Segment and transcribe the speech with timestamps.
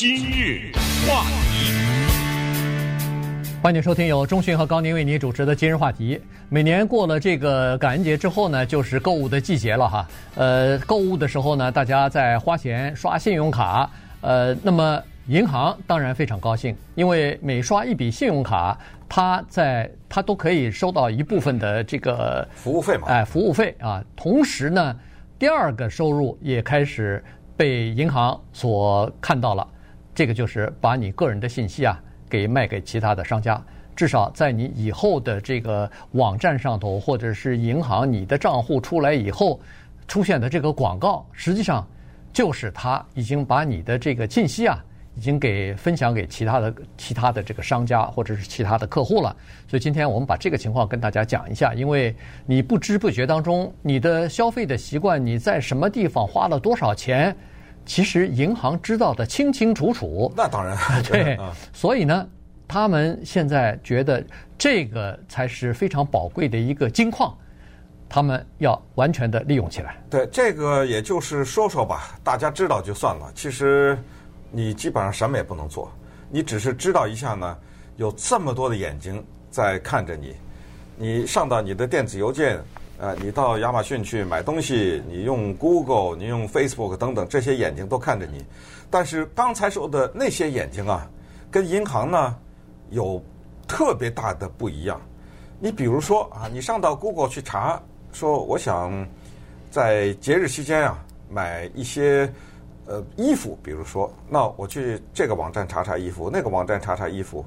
[0.00, 0.72] 今日
[1.06, 1.74] 话题，
[3.62, 6.18] 欢迎收听由中讯和高宁为您主持的今日话题。
[6.48, 10.08] 每年过了这个感恩节之后呢，就是购物的季节了哈。
[10.36, 13.90] 呃，购物的时候呢，大家在花钱刷信用卡，
[14.22, 24.02] 呃，那么银行当然非常高兴，因为每刷一笔信用卡，它在它都可以收到一部分的这个服务费嘛，哎，服务费啊。
[24.16, 24.96] 同时呢，
[25.38, 27.22] 第二个收入也开始。
[27.56, 29.68] 被银行所看到了，
[30.14, 33.62] 这个就是把你个人的信息啊给卖给其他的商家，
[33.94, 39.60] 至少在你以后的这个网站上头，或者是银行你的账户出来以后
[40.06, 41.86] 出现的这个广告，实际上
[42.32, 44.84] 就是他已经把你的这个信息啊。
[45.16, 52.14] 已经给分享给其他的其他的这个商家或者是其他的客户了，所以今天我们把这个情况跟大家讲一下，因为
[52.46, 57.36] 你不知不觉当中，你的消费的习惯，你在什么地方花了多少钱，
[57.90, 60.32] 其实银行知道的清清楚楚。
[60.36, 61.36] 那当然， 对，
[61.72, 62.24] 所以呢，
[62.68, 64.24] 他们现在觉得
[64.56, 67.36] 这个才是非常宝贵的一个金矿，
[68.08, 69.96] 他们要完全的利用起来。
[70.08, 73.28] 对，这个也就是说说吧，大家知道就算了。
[73.34, 73.98] 其实。
[74.52, 75.92] 你基本上什么也不能做，
[76.28, 77.56] 你只是知道一下呢，
[77.96, 80.34] 有这么多的眼睛在看着你。
[80.96, 82.58] 你上到你的电子邮件，
[83.00, 88.44] 呃，你到亚马逊去买东西，你用 Google，你用 Facebook 等等，这些眼睛都看着你。
[88.90, 91.10] 但是刚才说的那些眼睛啊，
[91.50, 92.36] 跟银行呢
[92.90, 93.22] 有
[93.66, 95.00] 特别大的不一样。
[95.58, 99.08] 你比如说啊，你上到 Google 去查，说我想
[99.70, 102.30] 在节日期间啊买一些。
[102.86, 107.44] 呃，衣服，比如说，那我去这个网站查查衣服，那个网站查查衣服，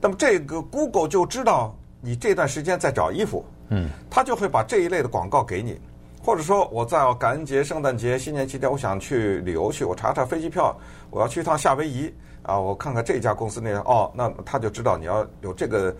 [0.00, 5.80] 那么这个 Google 就知道你这段时间在找衣服，嗯，他就会把这一类的广告给你，
[6.22, 10.76] 或者说我在感恩节、圣诞节、新年期间，我想去旅游去，我查查飞机票，
[11.10, 15.94] 我要去一趟夏威夷啊，我看看这家公司那个，哦，那他就知道你要有这个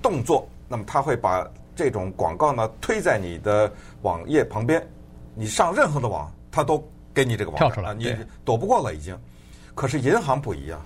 [0.00, 3.72] 动作，那么他会把这种广告呢推在你的
[4.02, 4.86] 网页旁边，
[5.34, 6.82] 你上任何的网，他都。
[7.14, 9.14] 给你这个网站跳出来，你躲不过了已经。
[9.74, 10.80] 可是银行不一样，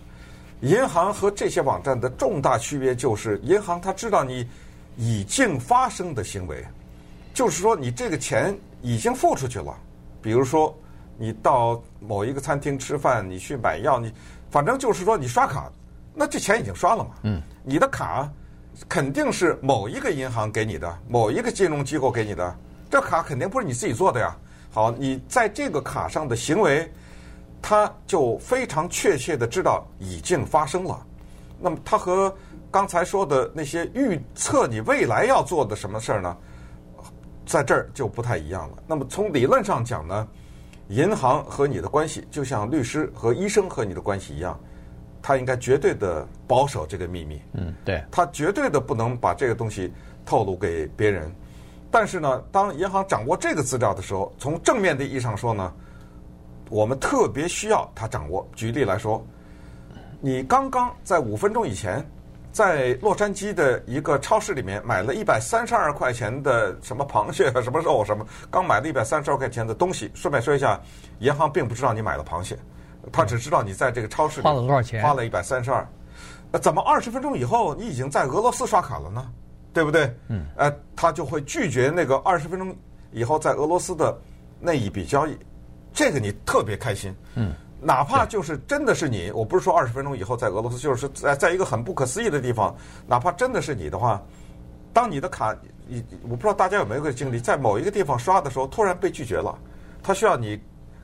[0.63, 4.45] 银行和这些网站的重大区别就是，银行它知道你
[4.97, 6.65] 已经发生的行为，
[7.35, 9.77] 就是说你这个钱已经付出去了。
[10.23, 10.77] 比如说
[11.19, 14.13] 你到某一个餐厅吃饭，你去买药，你
[14.51, 15.71] 反正就是说你刷卡，
[16.15, 17.11] 那这钱已经刷了嘛。
[17.23, 17.43] 嗯。
[17.63, 18.31] 你的卡
[18.89, 22.57] 肯定是某一个银行给你的，某一个金融机构给你的，
[22.91, 24.37] 这卡肯定不是你自己做的呀。
[24.71, 26.91] 好，你在这个卡上的行为，
[27.63, 31.05] 他就非常确切的知道已经发生了。
[31.59, 32.35] 那么，他和
[32.77, 36.37] 刚才说的那些预测你未来要做的什么事儿呢，
[37.47, 38.83] 在这儿就不太一样了。
[38.87, 40.29] 那么，从理论上讲呢，
[40.89, 44.61] 银行和你的关系就像律师和医生和你的关系一样，
[45.23, 47.41] 他应该绝对的保守这个秘密。
[47.55, 49.91] 嗯，对，他绝对的不能把这个东西
[50.27, 51.33] 透露给别人。
[51.91, 55.73] 但是呢，当银行掌握这个资料的时候，从正面的意义上说呢，
[56.69, 58.47] 我们特别需要他掌握。
[58.55, 59.27] 举例来说，
[60.21, 62.07] 你刚刚在五分钟以前，
[62.57, 70.11] 在洛杉矶的一个超市里面买了一百三十二块钱的什么螃蟹、 什么肉、什么，刚买了一百三十二块钱的东西。
[70.15, 70.81] 顺便说一下，
[71.19, 72.57] 银行并不知道你买了螃蟹，
[73.13, 75.87] 他只知道你在这个超市里花了多少钱，花了一百三十二。
[76.51, 79.31] 那怎么二十分钟以后你已经在俄罗斯刷卡了呢？
[79.75, 80.11] 对不对？
[80.29, 82.75] 嗯，呃，他就会拒绝那个二十分钟
[83.13, 84.19] 以后在俄罗斯的
[84.59, 85.37] 那一笔交易，
[85.93, 87.15] 这个你特别开心。
[87.35, 92.75] 嗯，哪怕就是真的是你，我不是说二十分钟以后在俄罗斯，就是在在一个很不可思议的地方，
[93.07, 94.23] 哪怕真的是你的话，
[94.93, 95.55] 当你的卡，
[95.87, 99.57] 你我不知道大家有没有个经历，在某一个地方刷的时候突然被拒绝了，
[100.03, 100.61] 他需要你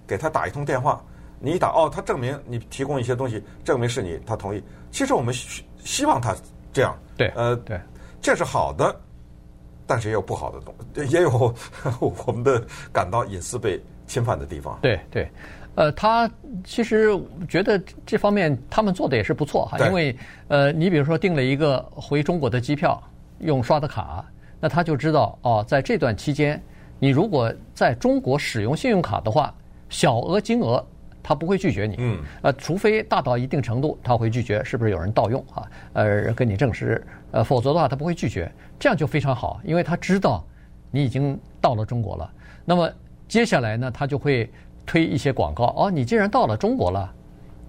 [0.07, 1.05] 给他打一通电话，
[1.39, 4.63] 你一打哦，他证明你提供一些东西，证明是你，他同意。
[4.91, 6.35] 其实我们希希望他
[6.73, 6.97] 这样。
[7.17, 7.81] 对，呃，对。
[8.21, 8.95] 这是好的，
[9.85, 10.75] 但是也有不好的东，
[11.09, 11.53] 也有
[11.99, 14.79] 我们的感到隐私被侵犯的地方。
[14.81, 15.29] 对对，
[15.75, 16.31] 呃，他
[16.65, 17.19] 其实
[17.49, 20.17] 觉得这方面他们做的也是不错哈，因为
[20.49, 23.03] 呃，你比如说订了一个回中国的机票，
[23.41, 24.25] 用刷的卡，
[24.61, 26.63] 那他就知道哦，在这段期间，
[26.99, 29.55] 你如果在中国使用信用卡的话，
[29.89, 30.85] 小额金额。
[31.25, 35.71] 他不会拒绝你，嗯，呃，除非大到一定程度，他会拒绝，是不是有人盗用啊？
[35.93, 40.45] 呃，跟你证实，呃，否则的话他不会拒绝，这样就非常好，因为他知道
[40.91, 42.29] 你已经到了中国了。
[42.65, 42.91] 那么
[43.29, 44.51] 接下来呢，他就会
[44.85, 47.13] 推一些广告，哦，你既然到了中国了，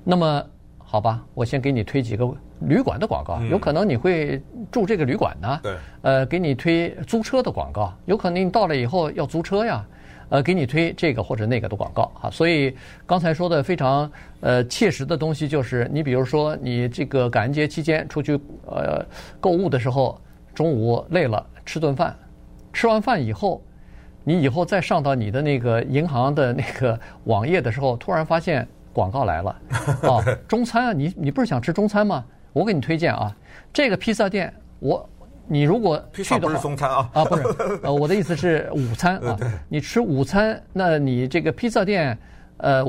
[0.04, 0.44] 那么
[0.78, 2.28] 好吧，我先给你推几个
[2.62, 9.86] 旅馆的广告，有可能你会住这个旅馆呢，对，呃，给你推租车的广告，有可能你到了以后要租车呀。
[10.30, 12.30] 呃，给你推这个或者那个的广告啊。
[12.32, 12.76] 所以
[13.06, 19.06] 刚才说的非常呃切实的东西，就是你比如说你这个感恩节期间出去呃
[19.40, 20.20] 购物的时候，
[20.56, 22.16] 中午累了吃顿饭，
[22.72, 23.62] 吃完饭以后，
[24.24, 29.56] 你以后再上到你的那个银行的那个网页的时候，突然发现广告来了。
[30.04, 32.24] 啊， 中餐啊，你你不是想吃中餐吗？
[32.54, 33.36] 我给你推荐啊，
[33.72, 35.10] 这个披萨店我。
[35.46, 37.10] 你如果去的话，不是中餐啊。
[37.14, 37.44] 啊不是，
[37.84, 39.38] 呃我的意思是午餐啊，
[39.68, 42.18] 你吃午餐，那你这个披萨店，
[42.58, 42.82] 呃，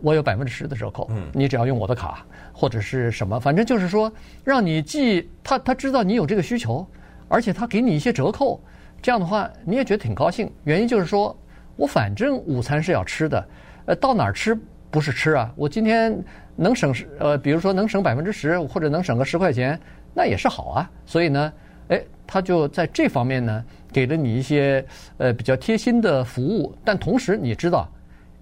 [0.00, 4.10] 我有百分之十的折扣，你只要用我的卡或者是什么，反正就是说
[4.42, 6.84] 让你既他他知道你有这个需求，
[7.28, 8.58] 而且他给你一些折扣，
[9.02, 10.50] 这样的话你也觉得挺高兴。
[10.64, 11.36] 原因就是说
[11.76, 13.46] 我反正午餐是要吃的，
[13.86, 14.56] 呃，到哪儿吃
[14.90, 15.52] 不是吃啊？
[15.56, 16.16] 我今天
[16.56, 19.78] 能省呃，比如说能省百分之十或者能省个十块钱，
[20.14, 20.90] 那也是好啊。
[21.04, 21.52] 所以呢。
[21.88, 23.62] 哎，他就在这方面呢，
[23.92, 24.82] 给了你一些
[25.18, 27.86] 呃比较贴心的服务，但同时你知道，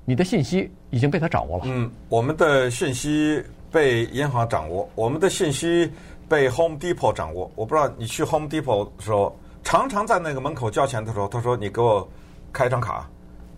[0.05, 1.65] 你的信息已经被他掌握了。
[1.67, 3.43] 嗯，我们的信息
[3.73, 5.91] 被银行掌握，我们的信息
[6.29, 7.51] 被 Home Depot 掌握。
[7.57, 12.07] 我不知道你去 Home Depot 的时候，常常在那个门口交钱的时候，他说：“你给我
[12.53, 13.09] 开一张卡，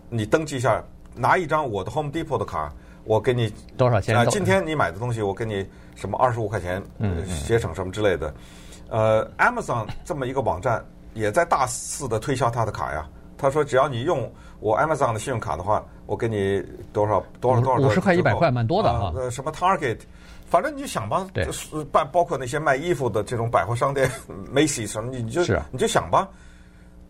[0.09, 0.83] 你登记一下，
[1.15, 2.71] 拿一张我的 Home Depot 的卡，
[3.03, 4.15] 我给你多少钱？
[4.15, 8.33] 啊，今天你买的东西，我给你什么二十五块钱，嗯，节省什么之类的。”
[8.89, 10.83] 呃，Amazon 这么一个网站
[11.13, 13.07] 也在大肆的推销他的卡呀。
[13.37, 16.63] 他说，只要你用我 Amazon 的信用卡的话，我给你
[16.93, 19.11] 多少多少多少五十块一百块，蛮多的啊。
[19.15, 19.99] 呃，什么 Target，
[20.47, 21.27] 反正你就想吧。
[21.33, 21.47] 对。
[21.91, 24.09] 包包括那些卖衣服的这种百货商店，
[24.53, 25.41] Macy's 什么，你就
[25.71, 26.27] 你就想吧。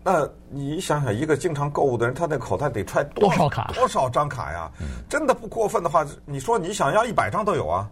[0.03, 3.71] 那你想想，一个经常购物的人，他那口袋得揣多少卡？
[3.73, 4.69] 多少张卡呀？
[5.09, 7.89] 真的不过分的话，你说你想要一百张都有啊。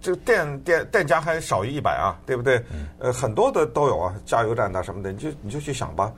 [0.00, 2.60] 这个店店店家还少于一百啊，对不对？
[2.98, 6.12] 呃，很多的都有啊，加油站呐什么的，你就你就去想吧。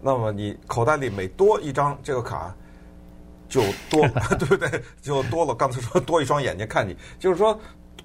[0.00, 2.54] 那么你口袋里每多一张这个卡，
[3.48, 4.06] 就多，
[4.38, 4.82] 对不对？
[5.02, 5.54] 就多了。
[5.54, 7.58] 刚才说多一双眼睛看你，就是说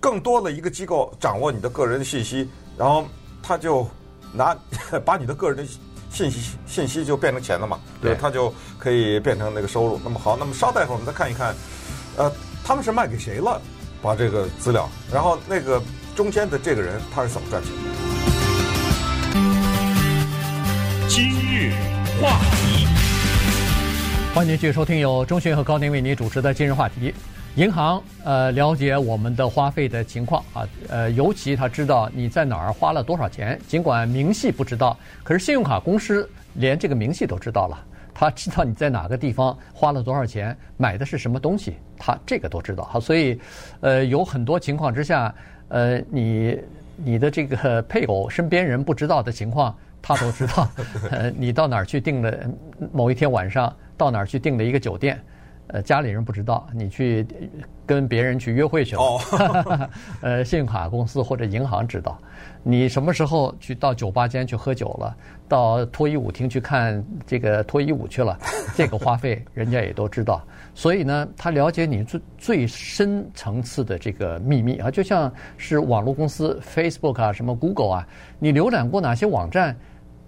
[0.04, 2.46] 更多的一个机构掌握你的个人信息，
[2.78, 3.08] 然后
[3.42, 3.88] 他就
[4.34, 4.54] 拿
[5.06, 5.64] 把你的个人的
[6.12, 9.98] 信息信息就变成钱了嘛，对，他就可以变成那个收入。
[10.04, 11.56] 那么好，那么稍待一会儿我们再看一看，
[12.18, 12.30] 呃，
[12.66, 13.62] 他们是卖给谁了？
[14.02, 15.82] 把这个资料，然后那个
[16.18, 17.80] 中间的这个人他是怎么赚钱的？
[21.08, 21.72] 今日
[22.22, 22.88] 话题，
[24.36, 27.14] 欢迎继续收听由钟迅和高宁为您主持的今日话题。
[27.56, 37.80] 银行呃了解我们的花费的情况啊，呃尤其他知道你在哪儿花了多少钱，尽管明细不知道，可是信用卡公司连这个明细都知道了。
[38.12, 42.84] 他知道你在哪个地方花了多少钱，买的是什么东西，他这个都知道。
[42.86, 43.40] 好，所以，
[43.82, 45.34] 呃，有很多情况之下，
[45.68, 46.60] 呃，你
[46.96, 50.68] 你的这个配偶身边人不知道的情况，他都知道。
[51.12, 52.34] 呃，你到哪儿去订了
[52.92, 55.20] 某一天晚上，到哪儿去订了一个酒店。
[55.68, 57.26] 呃，家里人不知道，你去
[57.86, 59.02] 跟别人去约会去了。
[59.02, 59.90] 哦，
[60.22, 62.20] 呃，信用卡公司或者银行知道，
[62.62, 65.16] 你什么时候去到酒吧间去喝酒了，
[65.48, 68.38] 到脱衣舞厅去看这个脱衣舞去了，
[68.76, 70.46] 这个花费人家也都知道。
[70.76, 78.08] 所以呢，他了解你最最深层次的这个秘密啊，就像是网络公司 Facebook 啊，什么 Google 啊，
[78.38, 79.76] 你浏览过哪些网站，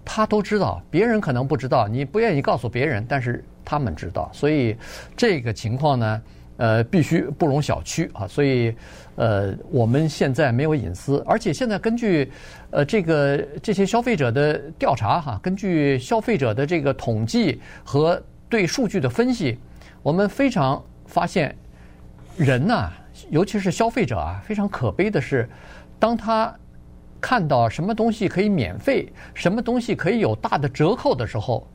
[0.04, 3.44] 他都知道，别人可能不知道，你不愿意告诉别人，但是。
[3.66, 4.76] 他们知道，所以
[5.16, 6.22] 这个情况呢，
[6.56, 8.24] 呃，必须不容小觑啊。
[8.28, 8.72] 所以，
[9.16, 12.30] 呃，我们现在没有隐私，而且现在根据
[12.70, 19.58] 呃这个这些消费者的调查哈，根据消费者的这个统计和对数据的分析，
[20.00, 21.54] 我们非常发现，
[22.36, 22.88] 人呐，
[23.30, 25.48] 尤其是消费者啊，非常可悲的是，
[25.98, 26.54] 当他
[27.20, 31.66] 看到什么东西可以免费，什么东西可以有大的折扣的时候，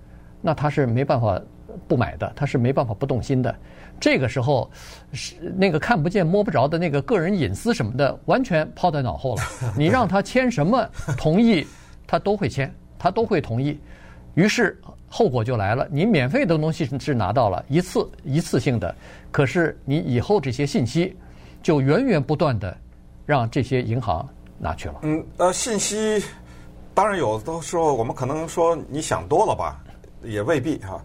[0.41, 1.39] 那他是没办法。
[1.87, 3.55] 不买的，他是没办法不动心的。
[3.99, 4.69] 这个时候，
[5.13, 9.43] 是那个看不见摸不着的那个个人隐私什么的，完全抛在脑后了。
[9.77, 11.65] 你让他签什么同意，
[12.07, 13.79] 他都会签，他都会同意。
[14.33, 18.95] 于是后果就来了，你免费的东西是拿到了一次一次性的，
[19.29, 21.15] 可是你以后这些信息
[21.61, 22.75] 就源源不断的
[23.25, 24.95] 让这些银行拿去了。
[25.03, 26.23] 嗯，呃，信息
[26.93, 29.79] 当然有，的时候我们可能说你想多了吧，
[30.23, 30.99] 也未必哈。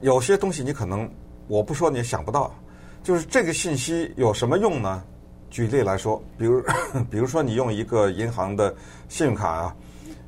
[0.00, 1.10] 有些东西你可能
[1.48, 2.54] 我不说你也想不到，
[3.02, 5.02] 就是这个信息有什么用呢？
[5.48, 6.62] 举例来说，比如
[7.10, 8.74] 比如说你用一个银行的
[9.08, 9.76] 信用卡啊，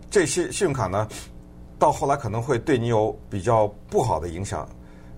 [0.09, 1.07] 这些信用卡呢，
[1.79, 4.67] 到后来可能会对你有比较不好的影响。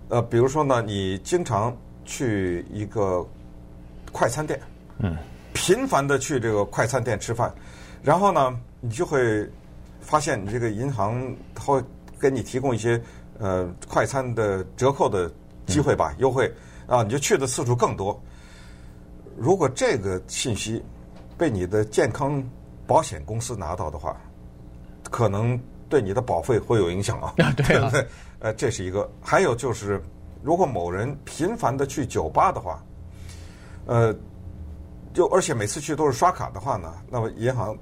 [0.09, 3.25] 呃，比如说呢，你经常去一个
[4.11, 4.59] 快餐店，
[4.99, 5.17] 嗯，
[5.53, 7.55] 频繁的去这个快餐店吃饭，
[8.03, 9.49] 然后呢，你就会
[10.01, 11.81] 发现你这个银行它会
[12.19, 13.01] 给你提供一些。
[13.41, 15.29] 呃快餐的折扣的
[15.67, 16.53] 机会吧，优惠
[16.87, 18.21] 啊，你就去的次数更多。
[19.37, 20.85] 如果这个信息
[21.37, 22.43] 被你的健康
[22.87, 24.21] 保险公司拿到的话，
[25.11, 27.35] 可能对你的保费会有影响啊。
[27.57, 28.07] 对啊， 对，
[28.41, 29.11] 呃，这是一个。
[29.23, 30.01] 还有就是，
[30.43, 32.85] 如果某人频繁的去酒吧的话，
[33.87, 34.15] 呃，
[35.15, 37.77] 就而且每次去都是刷卡的话呢，那么银行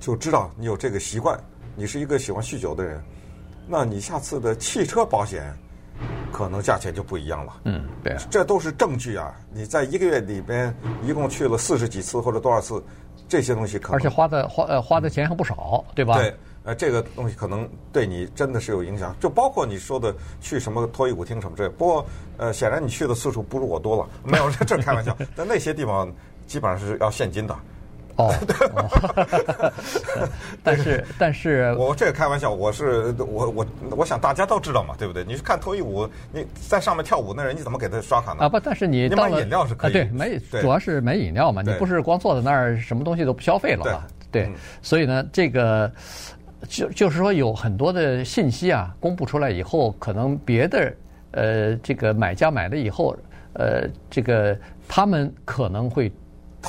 [0.00, 1.38] 就知道你有这个习惯，
[1.76, 3.00] 你是一个喜欢酗酒的人，
[3.66, 5.52] 那你下次的汽车保险
[6.32, 7.52] 可能价钱就不一样了。
[7.64, 9.34] 嗯，对啊，这都是证据啊！
[9.52, 12.82] 你在一个月里边一共去了四十几次或者多少次，
[13.28, 16.18] 这些东西可能而且花的花呃花的钱还不少，对吧？
[16.18, 22.06] 对，呃，这个东西可能对你真的是有影响，就包括你说的去什么脱衣舞厅什么之类，不过
[22.36, 25.16] 呃，显然你去的次数不如我多了，没有，这开玩笑。
[25.34, 26.12] 但那些地方
[26.46, 27.56] 基本上是要现金的。
[28.16, 28.32] 哦，
[30.64, 33.66] 但是但是，我这个开玩笑，我是我我
[33.98, 35.22] 我想大家都知道嘛，对不对？
[35.22, 38.38] 你去看脱衣舞，你在上面跳舞那人，你怎么给他刷卡呢？
[38.40, 40.30] 啊不，但是你你买饮料是可以，对，买
[40.60, 44.02] 主要是买饮料嘛，你不是光坐在那儿什么东西都不消费了嘛？
[44.32, 45.92] 对，所以呢，这个
[46.68, 50.92] 就就是说有很多的信息啊，公布出来以后，可能别的
[51.32, 53.14] 呃这个买家买了以后，
[53.52, 54.58] 呃这个
[54.88, 56.10] 他们可能会。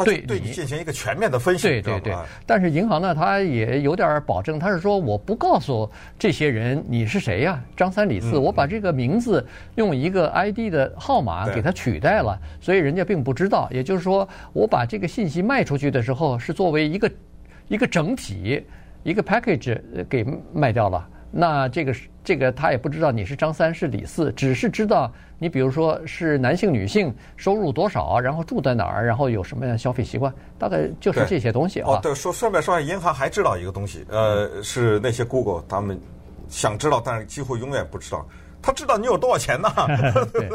[0.05, 2.15] 对对你进行一个全面的分析，对对对。
[2.45, 13.67] 但是银行呢，它也有点保证，它是说我不告诉这些人你是谁呀，张三李四，我把这个名字用一个 ID 的号码给它取代了，所以人家并不知道。
[13.71, 17.11] 也就是说，我把这个信息卖出去的时候，是作为一个
[17.67, 18.63] 一个整体
[19.03, 21.07] 一个 package 给卖掉了。
[21.29, 31.91] 那这个是这个他也不知道你是张三是李四，只是知道你比如说是男性女性收入多少，然后住在哪儿，然后有什么样的消费习惯，大概就是这些东西啊。
[31.91, 35.99] 哦，对，说顺便说下，银行还知道一个东西，呃，是那些 Google 他们
[36.47, 38.25] 想知道，但是几乎永远不知道。
[38.61, 39.69] 他知道你有多少钱呢？
[40.33, 40.49] 对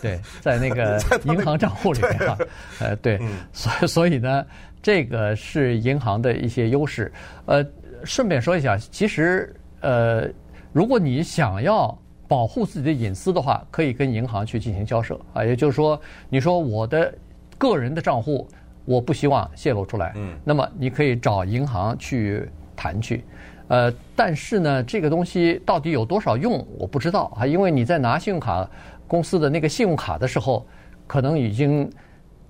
[0.00, 2.38] 对，在那个 银行账户里面啊，
[2.80, 3.18] 呃，对，
[3.52, 4.46] 所以所以呢，
[4.82, 7.12] 这个是银行的一些优势。
[7.46, 7.64] 呃，
[8.04, 9.54] 顺便说一下，其实。
[9.80, 10.28] 呃，
[10.72, 15.44] 如果你想要保护自己的隐私的话，可以跟银行去进行交涉啊。
[15.44, 17.12] 也就是说，你说我的
[17.56, 18.46] 个人的账户
[18.84, 23.24] 我不希望泄露出来，嗯，那么你可以找银行去谈去。
[23.68, 27.46] 呃，但是呢，这个东西到底有多少用，我不知道啊。
[27.46, 28.68] 因为你在拿信用卡
[29.06, 30.66] 公司的那个信用卡的时候，
[31.06, 31.90] 可能已经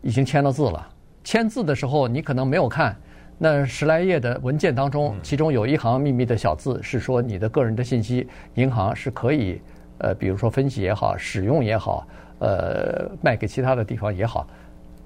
[0.03, 0.89] 已经签了字了，
[1.25, 2.97] 签字的时候你可能没有看。
[3.41, 9.61] 那十来页的文件当中，其中有一行秘密的小字是说，你的个人的信息，银行是可以，
[9.99, 12.05] 呃，比如说分析也好，使用也好，
[12.41, 14.45] 呃，卖给其他的地方也好，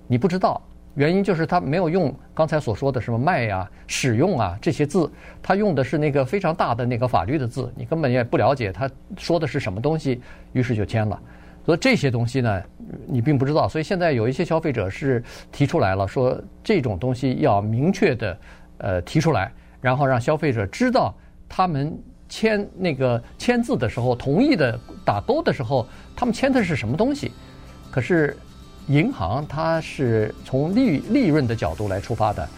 [0.07, 0.59] 你不知道，
[0.95, 5.13] 原因就是他没有用刚才所说的什么卖呀、使用啊这些字，
[5.43, 10.23] 他用的是那个非常大的那个法律的字，你根本也不了解他说的是什么东西，
[10.55, 11.21] 于是就签了。
[11.65, 12.63] 所以这些东西呢，
[13.07, 13.69] 你并不知道。
[13.69, 18.39] 所以现在有一些消费者是提出来了，说这种东西要明确的
[18.79, 21.15] 呃提出来，然后让消费者知道
[21.49, 21.97] 他们
[22.29, 27.31] 签那个签字的时候，同意的打勾的时候，他们签的是什么东西。
[27.91, 28.37] 可是
[28.89, 32.49] 银行它是从利利润的角度来出发的，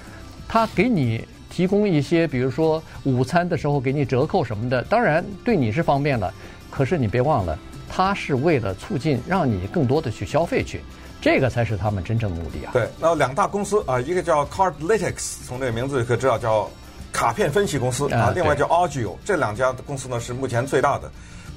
[0.49, 6.33] 它给你提供一些，比如说午餐的时候给你折扣什么的，当然对你是方便了。
[6.71, 7.59] 可是你别忘了。
[7.97, 10.81] 它是为了促进让你更多的去消费去，
[11.21, 12.73] 这个才是他们真正的目的啊。
[12.73, 16.69] 对，那两大公司啊，一个叫 Cardlytics，从这个名字就可以知道叫
[17.13, 21.09] 卡片分析公司啊，另外叫 a u g i o 这两家公司呢是目前最大的，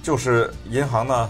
[0.03, 1.27] 就是银行呢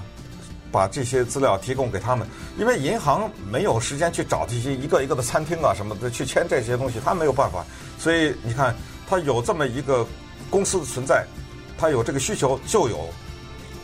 [0.73, 2.27] 把这些资料提供给他们，
[2.59, 7.65] 因为银行没有时间去找这些一个一个的餐厅啊什么的去签这些东西，他没有办法，
[7.97, 8.75] 所以你看，
[9.09, 10.05] 他有这么一个
[10.49, 11.25] 公司的存在，
[11.77, 13.07] 他有这个需求就有。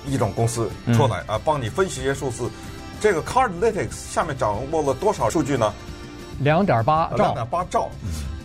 [0.06, 2.50] 一种公司出来啊，帮你分析一些数字。
[3.02, 5.74] 这个 Cardlytics 下面掌握了多少数据呢？
[6.40, 7.90] 两点八兆，两点八兆，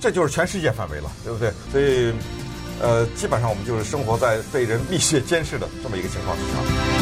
[0.01, 1.53] 这就是全世界范围了，对不对？
[1.71, 2.13] 所以，
[2.83, 6.98] 呃，基本上我们就是生活在被人密切监视的这么一个情况之下。